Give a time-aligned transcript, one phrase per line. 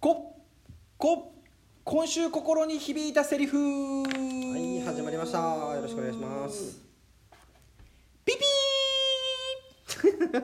[0.00, 0.34] こ
[0.96, 1.34] こ
[1.84, 4.02] 今週心に響いたセリフ。
[4.02, 4.08] は
[4.58, 5.38] い始まりました。
[5.38, 6.80] よろしくお願いします。
[8.24, 8.38] ピピ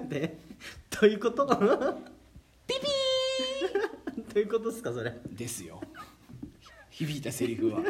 [0.09, 0.37] で
[1.01, 1.47] どういうこと？
[1.47, 1.57] ど
[2.67, 2.75] ピ
[4.35, 5.11] ピ ういうことですかそれ？
[5.11, 5.81] ーですよ。
[6.91, 7.81] 響いたセリフは。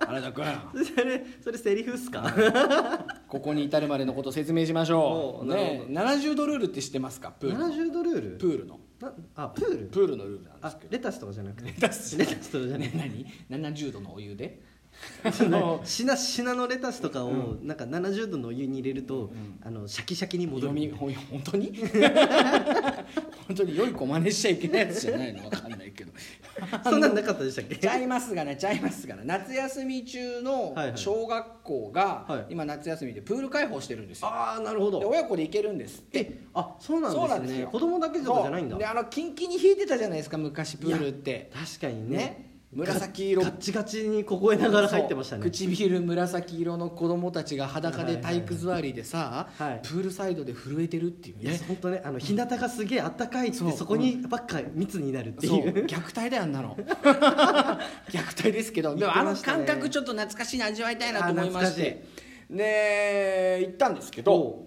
[0.00, 0.44] 原田君。
[0.84, 3.04] それそれセリフっすか？
[3.28, 5.46] ここに至るまでのことを説明しましょう。
[5.46, 6.00] ねほど。
[6.00, 7.32] 70度ルールって知ってますか？
[7.32, 7.66] プールの。
[7.68, 8.38] 70度ルール？
[8.38, 9.86] プールのなあプール？
[9.86, 10.92] プールのルールなんであすけど。
[10.92, 11.68] レタスとかじゃなくて。
[11.70, 12.18] レタス？
[12.18, 12.98] レタスとかじゃなねくて
[13.48, 14.60] 何70度のお湯で？
[15.84, 19.30] しなしなのレタスとかをなんか70度のお湯に入れると、
[19.62, 20.74] あのシャキシャキに戻る。
[20.74, 21.72] 読みほん本当に？
[23.46, 25.44] 本当に良い子真似しちゃいけないやつじゃないの？
[25.44, 26.12] わかんないけど
[26.84, 27.76] そんなんなかったでしたっけ？
[27.76, 32.46] ちゃいますがねちゃいますがね夏休み中の小学校が、はい。
[32.50, 34.28] 今夏休みでプール開放してるんですよ。
[34.28, 36.40] ああなるほでど親子で行けるんですって。
[36.54, 37.28] あそうなんですね。
[37.28, 37.68] そうなんですよ。
[37.68, 38.76] 子供だけとかじゃないんだ。
[38.76, 41.50] であのキンキンに引いてたじゃないですか昔プールって。
[41.54, 42.16] 確かにね。
[42.16, 43.42] ね紫色。
[43.42, 45.42] ガッチガチに凍えながら入ってましたね。
[45.42, 49.70] 唇紫色の子供たちが裸で体育座りでさ、はい。
[49.70, 51.58] はいプールサイドで震えてるっていうね。
[51.66, 53.72] 本当ねあの日向がすげえあったかいってそう。
[53.72, 55.58] そこにばっか密になるってそう。
[55.60, 55.86] いう。
[55.86, 56.76] 虐待だよあんなの。
[58.10, 62.04] 虐待ですけどでもあの感覚ちょっと懐かしいの味わいたいなと思いまして。
[62.50, 64.66] で行ったんですけど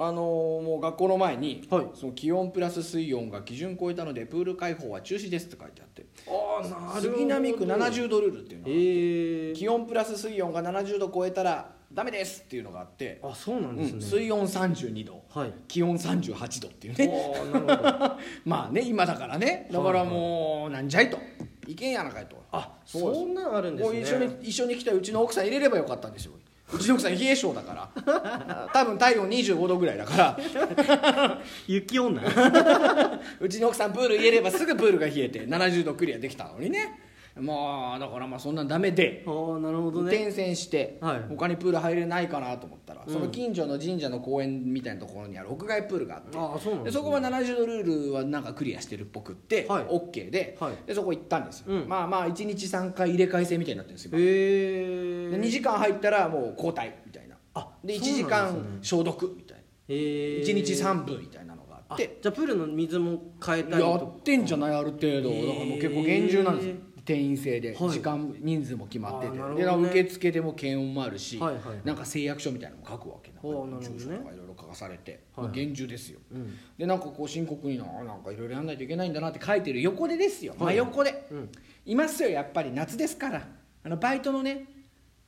[0.00, 1.86] あのもう学校の前に、はい。
[1.94, 6.06] その気温プラス水温が基準超えたのでプール開放は中止ですって書いてあって。
[6.28, 15.52] ああな杉並区70度ルールっていうのが、ええ気温プラス水温が70度超えたらダメですっていうのがあって、あそうなんですね、うん水温32度はい。
[15.66, 17.08] 気温38度っていうね。
[17.10, 18.16] おーなるほど。
[18.46, 19.68] まあね今だからね。
[19.72, 21.18] だからもうなんじゃいと。
[21.66, 22.36] いけんやなかいと。
[22.52, 24.00] あそんなんあるんですね。
[24.00, 26.32] 一緒に一緒に来たうちの奥さん入れればよかったんですよ
[26.72, 28.68] うちの奥さん冷え性だから。
[28.74, 31.40] 多分体温25度ぐらいだから。
[31.66, 32.22] 雪女。
[33.40, 37.07] うちの奥さんプール入れればすぐプールが冷えて70度クリアできたのにね
[37.40, 40.14] まあだからまあそんなんダメでああなるほどね。
[40.14, 41.24] 転戦してはい。
[41.28, 46.90] 他にプール入れないかなと思ったら、その近所の神社の公園みたいなところにある屋外プールがあってああそうなんね。
[46.90, 49.84] でそこは70度ルールはなんかクリアしてるっぽくって、はい。
[49.84, 50.76] OK で,、はい。
[50.86, 51.88] でそこ行ったんですよ、うん。
[51.88, 54.20] まあまあ1日3回入れ替え制みたいになってるんですよ今。
[54.20, 57.36] へえで2時間入ったらもう交代みたいな。
[57.54, 58.62] あで1そうなんですね。
[58.62, 62.18] 時間消毒みたいな、へえ1日3分みたいなのがああって。
[62.20, 65.30] じゃあプールの水も変えたりとやってんじゃないある程度。
[65.30, 66.68] だからもう結構厳重なんです。
[66.68, 66.74] よ
[67.08, 67.90] 定員制で、はい。
[67.90, 71.40] 時間人数も決まってて、で受付でも検温もあるし、
[71.82, 73.32] なんか誓約書みたいなのも書くわけ。
[73.32, 73.40] な
[73.80, 75.20] 住所とかいろいろ書かされて、
[75.52, 76.54] 厳重ですよ、うん。
[76.76, 80.74] でなんかこう深刻にななんかいろいろやんないといけないんだなって書いてる横でですよ、はい。
[80.76, 81.50] 真横で、うん
[81.86, 82.70] いますよやっぱり。
[82.72, 83.48] 夏ですから。
[83.82, 84.66] あのバイトのね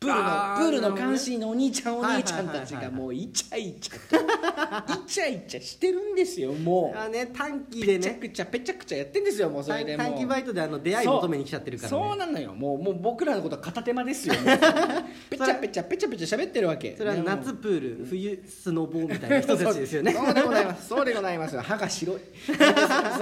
[0.01, 4.17] プールのプールの監視員のお兄ちゃんお兄ちゃんたちがもうイチャイチャと
[4.95, 6.99] イチャイチャしてるんですよもう。
[6.99, 11.99] あね短期でぺちゃねくちゃぺちゃくちゃやってんですよもうそれで短期バイトであの出会い求めに来ちゃってるからね。
[12.09, 12.17] そう。
[12.17, 12.55] なのよ。
[12.55, 14.45] もうもう僕らのことは片手間ですよもう。
[15.29, 22.53] ぺちゃぺちゃぺちゃぺちゃ喋ってるわけそれは夏プール冬スノボーみたいな人たちですよねそうでございますそうでございます歯が白いそ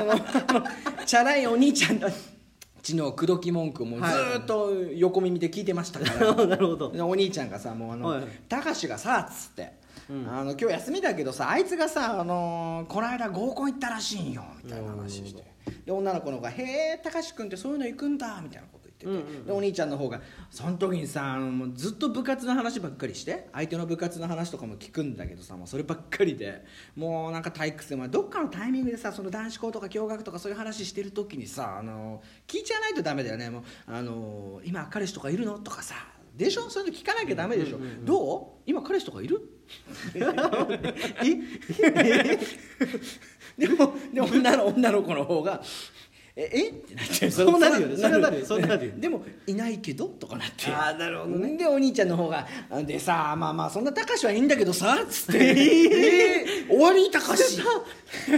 [0.05, 0.15] の
[1.05, 2.09] チャラいお兄ちゃんた
[2.88, 6.91] ちの口説き文句をもうずーっと横耳で聞いてましたから、 なるほど。
[6.91, 9.72] でお兄ちゃんがさもうあのはい「たかしがさ」っつって、
[10.09, 10.28] うん。
[10.28, 15.44] あの「今日休みだけどさあいつがさ、あのーこの間合コン行ったらしいんよ」みたいな話して。
[15.84, 16.62] で女の子の方が「へ
[16.94, 19.47] えたかし君ってそういうの行くんだ」みたいなこと言ってて、うんうんうん。
[19.47, 20.21] でお兄ちゃんの方が
[20.51, 26.65] その時にさもうずっと部活の話ばっかりして相手の部活の話とかも聞くんだけどさもうそればっかりで
[26.97, 33.51] もうなんか退屈で、まあ、どっかのタイミングでさその男子校とか共学とかそういう話してる時にさあの聞いちゃわないとダメだよね。
[33.51, 35.95] もうあの今彼氏とかいるのとかさ
[36.37, 36.71] でしょ？
[36.71, 38.63] そういうの聞かなきゃダメでしょ、うんうんうんどう？
[38.67, 39.41] 今彼氏とかいる？
[43.59, 45.63] でもでも女の女の子の方が
[46.41, 46.69] 「ええ？
[46.69, 47.97] ってなってそうなるよね。
[47.97, 48.06] そ
[48.56, 50.06] うなるよでもいないけど？
[50.06, 50.66] とかなって。
[50.71, 51.56] あーなるほどね。
[51.56, 52.47] でお兄ちゃんの方が
[52.87, 57.10] 「でさまあまあそんなたかしはいいんだけどさ」っつって「えー、終わり？
[57.10, 57.60] たかし。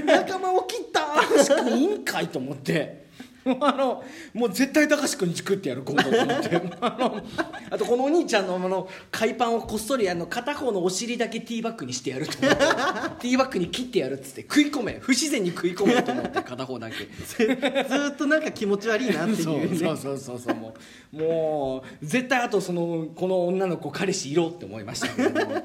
[0.07, 1.01] 仲間を切った。
[1.01, 3.10] たかし君いいんかい?」と思って。
[3.45, 4.05] もうあの
[4.35, 6.63] もう絶対高志君に作ってやる今度と思って。
[6.81, 7.23] あの
[7.71, 12.61] あとこのお兄ちゃんのあの海パンをこっそりあの片方のお尻だけティーバッグにしてやると思って。
[13.21, 14.99] ティーバッグに切ってやるっつって食い込め。
[15.01, 19.79] 不自然に食い込めと思って片方だけずーっとなんか気持ち悪いなっていうね。
[19.79, 20.75] そうそうそうそうも
[21.13, 25.63] うもう絶対あとそのこの女の子彼氏いろって思いましたけども。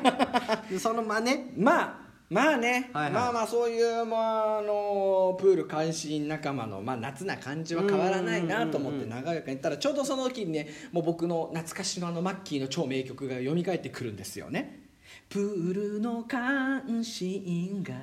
[0.78, 1.44] その真似？
[1.56, 3.12] まあまあね、はいはい。
[3.12, 14.80] まあまあそういう、まあ、あのプール監視員仲間の、まあ、夏な感じは変わらないなと思って長い間言ったらちょうどその時にねもう僕の懐かしのあのマッキーの超名曲が蘇ってくるんですよね。
[15.28, 17.94] プールの監視員が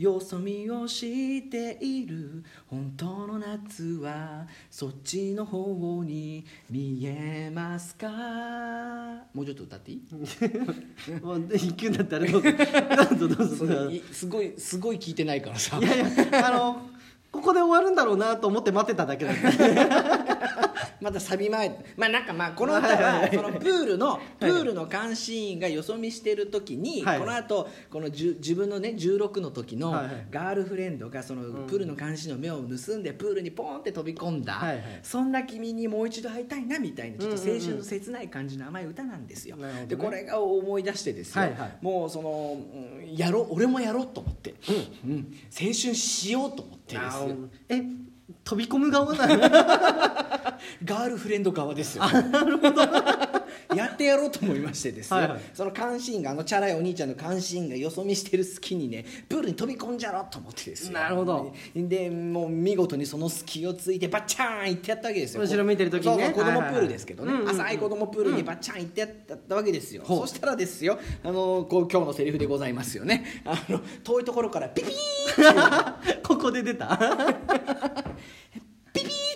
[0.00, 8.08] よそ見をしている本当の夏はそっちの方に見えますか？
[9.34, 10.00] もうちょっと歌っていい？
[11.22, 12.50] もう行くんだったらどうぞ。
[12.50, 13.66] どうぞどうぞ。
[14.10, 15.76] すごいすごい聞いてないからさ。
[15.78, 16.88] いやいやあの
[17.30, 20.19] ここで終わるんだろうなと思って待ってただけだった
[21.00, 21.84] まだサビ前。
[21.96, 27.18] まあなんかまあこの歌はそのプールのプールの監視員がよそ見してる時にはい。
[27.18, 29.92] この後このじゅ自分のね16の時の
[30.30, 34.62] ガールフレンドがそのプールの監視の目を盗んでプールにポンって飛び込んだ。
[35.02, 39.56] そんな君にもう一度会いたいなみたいなちょっと青春の切ない感じの甘い歌なんですよ。
[39.88, 41.44] でこれが思い出してですよ。
[41.80, 42.56] もうその
[43.00, 44.54] うんやろう俺もやろうと思って。
[45.04, 45.32] うん。
[45.50, 47.36] 青春しようと思ってですよ。
[47.68, 47.82] え
[48.44, 49.34] 飛び込む側なの？
[50.84, 52.04] ガールフレンド側ですよ。
[53.74, 55.40] やってやろうと思いましてですよ、はいはい。
[55.54, 60.92] その監視員があのチャラいお兄ちゃんの監視員がよそ見してる隙にねプールに飛び込んじゃろうと思ってですよ。
[60.92, 61.52] なるほど。
[61.74, 65.42] でもう見事にその隙をついてバッチャーン行ってやったわけですよ。
[65.42, 66.24] 後ろ見てる時にね。
[66.26, 66.72] そう子供はいはいはい。
[66.74, 70.18] プールですけどね、うんうんうん浅い子供プールにバッチャーン行ってやったわけですよ、ほう。
[70.20, 73.24] そしたらですよあのこう今日のセリフでございますよね。
[73.44, 76.98] あの遠いところからピピーって ここで出た？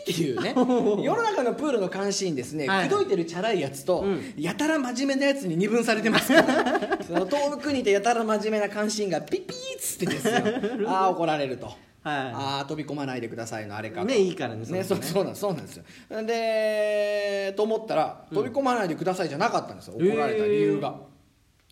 [0.05, 0.53] っていうね。
[1.03, 2.89] 世の中のプールの監視員ですね、はい。
[2.89, 4.35] 口説いてるチャラいやつと、うん。
[4.37, 6.33] やたら真面目なやつに二分されてます。
[6.33, 10.35] か らその遠くにいてやたら真面目な監視員がピピーっつってですよ。
[10.89, 11.73] ああ怒られると。
[12.07, 14.07] ああ飛び込まないでくださいのあれかと。
[14.07, 15.85] ねいいからねねそそううそうなんそうなんですよ。
[16.23, 20.97] でと思ったら飛び込まないでくださいじゃなかったんですよ、怒られた理由が、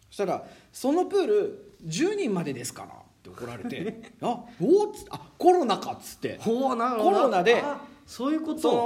[0.09, 8.77] そしたら「そのプール10人までですから」って怒られて「あおっつあコロナか」っつってほうなるほコどロナであそういうこそと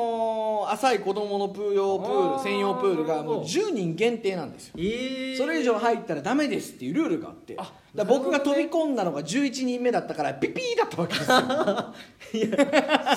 [0.66, 4.74] の浅い子供のプー用プーあール専用プールがもう10人限定なんですよ。
[4.78, 7.54] ええそれ以上入ったらダメですっていうルールがあって。
[7.54, 12.54] だから僕が飛び込んだのが11人目だったからピピーだったわけですよ。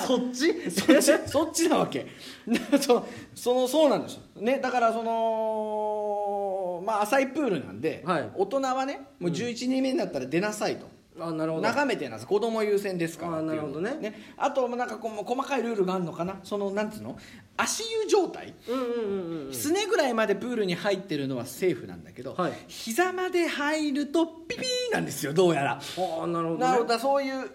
[0.06, 0.70] そっち？
[0.70, 1.28] そっち？
[1.28, 2.06] そっちなわけ。
[2.80, 8.30] そのそのそうなんですよ、ね、だからそのまあ浅いプールなんで、はい。
[8.34, 10.86] 大人はねもう11人目になったら出なさいと。
[11.20, 11.62] あなるほど。
[11.62, 14.34] 眺めてなんです子供優先ですからあなるほどね。
[14.36, 16.40] あとなんかこう細かいルールがあるのかな？
[16.42, 17.18] そのなんつうの？
[17.56, 18.54] 足湯状態。
[18.68, 22.52] うんうんうんうんすねぐらいまでプールに入ってるのはセーフなんだけど、はい。
[22.68, 25.72] 膝まで入るとピピーなんですよどうやら。
[25.72, 26.58] ああなるほどね。
[26.58, 27.50] なるほどそういう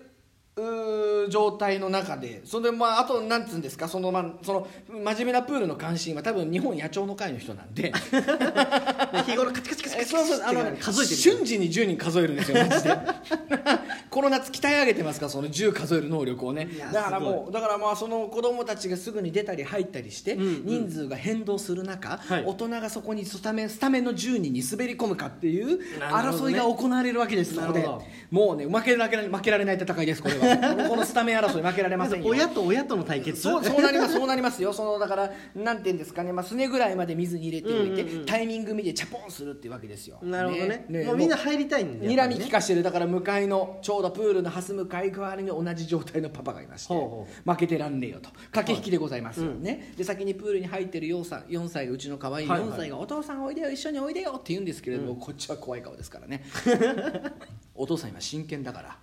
[1.30, 7.92] 状態の中でそれでまああとなんつうんですかその,、まあ、その真面目なプールの監視員は多分日本野鳥の会の人なんで。
[9.25, 12.90] 日頃カチカチカチカえチそうそうあのって数えてる瞬時に10人数えるんですよマジで
[14.16, 15.26] この夏鍛え上げてますか？
[15.26, 16.70] らその10数える能力をね。
[16.94, 22.44] だからすもうだからまあその子供たちがすぐに出たり入ったりして、人数が変動する中、はい。
[22.46, 27.86] 大人がそこにスタメンスタメンの10人に滑り込むかっていう争いが行われるわけですそこで
[28.32, 30.88] もうね負けられ負けられない戦いですこれは。
[30.88, 32.30] このスタメン争い負けられませんよ。
[32.30, 33.42] 親と親との対決。
[33.42, 34.72] そうそうなりますそうなりますよ。
[34.72, 38.10] そのだからなんていうんですかね、まあ、すねぐらいまで水に入れておいて、うん。
[38.10, 40.20] うんうんタイミング見てチャポンするっていうわけですよ。
[40.22, 40.86] なるほどね。
[40.88, 41.04] ね。
[41.04, 42.84] もうみんな入りたいんだにらみ利かかしてる。
[42.84, 48.30] だから向かいのちょうどプールの蓮向かい側に同じ状態のパパがいまして負けてらんねえよと。
[48.52, 49.44] 駆け引きでございます。
[49.44, 52.69] よね、で先にプールに入ってる 4, 歳4歳がうちの可愛いはいはい。
[52.69, 56.44] 4歳が「お父さんおいでよ一緒においでよ」って言うんですけれども、こっちは怖い顔ですからね。
[57.75, 58.98] お父さん今真剣だから。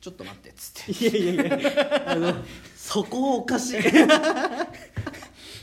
[0.00, 1.08] ちょっと待ってっつって。
[1.08, 2.02] いやいやいや。
[2.06, 2.34] あの
[2.76, 3.80] そこはおかしい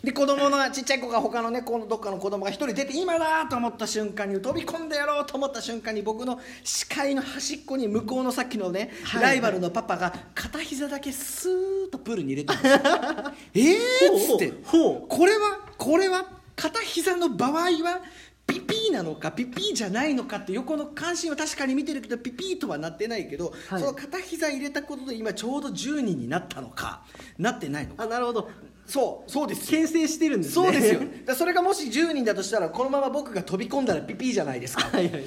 [0.03, 9.21] で子供のちっちゃい子が他のねこのどっかの子供が一人出て今だと思った瞬間に飛び込んでやろうと思った瞬間に僕の視界の端っこに向こうのさっきのね、はい。
[9.21, 12.73] ライバルのパパが片膝だけスーッとプールに入れたんです。
[12.75, 12.79] よ
[13.53, 14.53] えーっつって。
[14.71, 16.25] これはこれは
[16.55, 18.01] 片膝の場合は
[18.47, 23.81] ピピーなのかピピーじゃないのかって横の関心は確かに見てるけどピピーとはなってないけど、はい。
[23.81, 27.03] その片膝入れたことで今ちょうど10人になったのか
[27.37, 28.03] なってないのか。
[28.03, 28.49] あなるほど
[28.89, 29.31] そう。
[29.31, 29.79] そうですよ。
[29.79, 30.65] 牽制してるんですね。
[30.65, 31.01] そうですよ。
[31.25, 34.89] だそれがもし10人だとしたらこのまま僕が飛び込んだらピピーじゃないですか。
[34.91, 35.21] はいはい。
[35.21, 35.25] う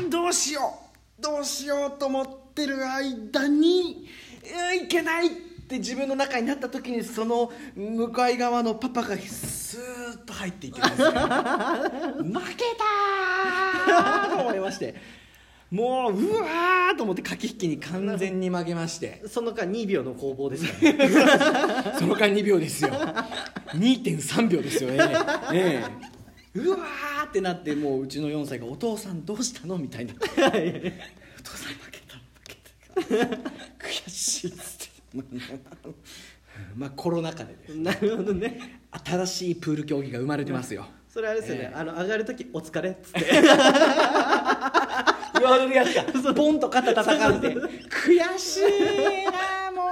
[0.00, 0.74] ーんどうしよ
[1.18, 1.22] う。
[1.22, 4.08] どうしようと思ってる間に
[4.74, 5.30] うんいけないっ
[5.68, 11.06] て自分の中になった時にその向かい側のパパがスーッと入っていってですね。
[11.06, 12.64] 負け
[13.86, 14.94] たーと思いまして
[15.70, 19.22] もううわーと思って駆け引きに完全に負けまして。
[19.26, 21.08] その間2秒の攻防ですからね。
[21.98, 22.90] その間2秒ですよ。
[22.90, 24.98] 2.3秒ですよね。
[25.52, 25.84] え
[26.54, 26.58] え。
[26.58, 30.56] うわーってなってもううちの4歳が「お父さんどうしたの?」みたいな「お父さん負
[31.90, 32.16] けた
[32.94, 33.36] 負けた。
[33.78, 34.96] 悔しい」っつって。
[36.74, 38.80] まあコロナ禍でですなるほどね。
[39.04, 40.86] 新しいプール競技が生まれてますよ。
[41.08, 41.74] それあれですよね、ええ。
[41.74, 43.20] あの上がる時お疲れっつって
[45.40, 46.04] 言われるやつか。
[46.32, 47.48] ボンと肩叩かれて。
[47.88, 48.62] 悔しい
[49.26, 49.82] なも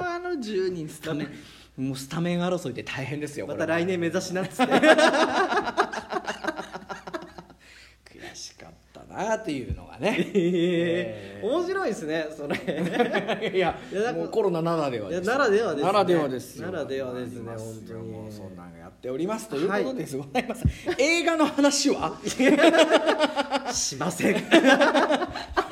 [0.00, 0.70] うあの10
[1.02, 1.28] タメン。
[1.78, 4.80] もうスタメン争いって大変ですよまた来年目指しなっつって 悔
[8.34, 10.30] しかったなっていうのがね。
[10.34, 11.46] えー。
[11.46, 12.56] 面白いですねそれ。
[13.54, 13.78] いや
[14.14, 15.86] もうコロナならではですならではですね。
[15.86, 16.70] ならではですよ。
[16.70, 18.02] ならではですね本当に。
[18.10, 20.16] もうそんなんがやっておりますということです。
[20.16, 20.64] ございます、
[20.98, 22.18] 映画の話は？
[23.72, 24.36] しません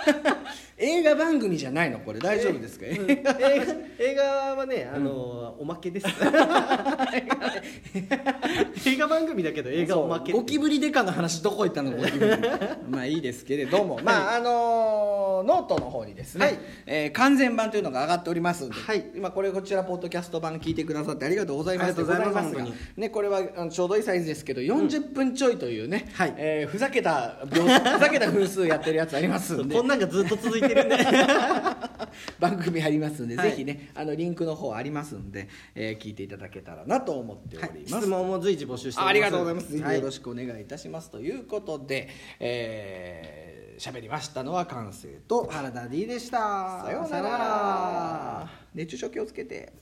[0.97, 1.99] 映画番組じゃないの？
[2.01, 2.19] これ。
[2.19, 3.37] 大丈夫ですか、映画
[3.99, 4.23] 映画
[4.57, 6.07] はねあの、おまけです。
[8.87, 10.33] 映画番組だけど映画おまけ。
[10.33, 11.91] ゴキブリデカの話どこ行ったの？
[11.93, 12.33] ゴキブリ。
[12.89, 16.59] まあいいですけれども、まああのノートの方にですね、はい。
[16.87, 19.05] えー完全版というのが上がっておりますので、はい。
[19.15, 21.87] 今これこちらポッドキャスト版聞いてくださってありがとうございます。
[21.89, 22.55] ありがとうございます。
[22.97, 26.35] ねこれはあのちょうどいいサイズですけど40分ちょいというね、はい。
[26.37, 29.75] えーふざけた秒ふざけた分数やってるやつありますんで。
[29.75, 30.86] こんなんがずっと続いてる
[32.39, 39.77] 番組ありますんで、はいぜひねあのリンクの方ありますんで、えー聞いていただけたらなと思っております、質問も随時募集してありがとうございます。
[39.77, 41.11] はいよろしくお願いいたします。
[41.11, 42.09] ということで、
[42.41, 48.51] えー、喋りましたのは完成と、原田 D でしたさようなら。
[48.75, 49.73] 熱中症気をつけて。